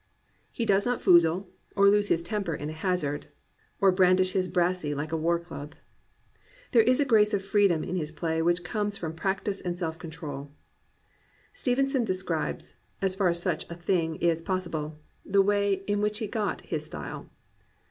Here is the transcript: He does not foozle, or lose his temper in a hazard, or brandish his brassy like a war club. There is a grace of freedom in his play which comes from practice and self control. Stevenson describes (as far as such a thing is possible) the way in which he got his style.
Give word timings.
He 0.51 0.65
does 0.65 0.83
not 0.83 0.99
foozle, 0.99 1.45
or 1.75 1.87
lose 1.87 2.07
his 2.07 2.23
temper 2.23 2.55
in 2.55 2.71
a 2.71 2.73
hazard, 2.73 3.27
or 3.79 3.91
brandish 3.91 4.31
his 4.31 4.49
brassy 4.49 4.95
like 4.95 5.11
a 5.11 5.15
war 5.15 5.37
club. 5.37 5.75
There 6.71 6.81
is 6.81 6.99
a 6.99 7.05
grace 7.05 7.35
of 7.35 7.45
freedom 7.45 7.83
in 7.83 7.95
his 7.95 8.11
play 8.11 8.41
which 8.41 8.63
comes 8.63 8.97
from 8.97 9.13
practice 9.13 9.61
and 9.61 9.77
self 9.77 9.99
control. 9.99 10.49
Stevenson 11.53 12.03
describes 12.03 12.73
(as 12.99 13.13
far 13.13 13.27
as 13.27 13.43
such 13.43 13.69
a 13.69 13.75
thing 13.75 14.15
is 14.15 14.41
possible) 14.41 14.99
the 15.23 15.43
way 15.43 15.83
in 15.85 16.01
which 16.01 16.17
he 16.17 16.25
got 16.25 16.61
his 16.61 16.83
style. 16.83 17.29